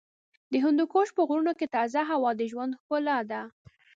[0.51, 3.41] د هندوکش په غرونو کې تازه هوا د ژوند ښکلا ده.